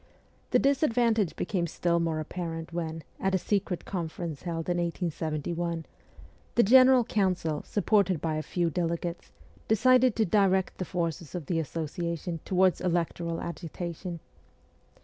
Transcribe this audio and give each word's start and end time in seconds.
The 0.49 0.57
disadvan 0.59 1.13
tage 1.17 1.35
became 1.35 1.67
still 1.67 1.99
more 1.99 2.19
apparent 2.19 2.73
when, 2.73 3.03
at 3.19 3.35
a 3.35 3.37
secret 3.37 3.85
conference 3.85 4.41
held 4.41 4.67
in 4.67 4.77
1871, 4.77 5.85
the 6.55 6.63
general 6.63 7.03
council, 7.03 7.61
supported 7.67 8.19
by 8.19 8.33
a 8.37 8.41
few 8.41 8.71
delegates, 8.71 9.31
decided 9.67 10.15
to 10.15 10.25
direct 10.25 10.79
the 10.79 10.85
forces 10.85 11.35
of 11.35 11.45
the 11.45 11.59
Association 11.59 12.39
towards 12.45 12.81
electoral 12.81 13.41
agitation. 13.41 14.21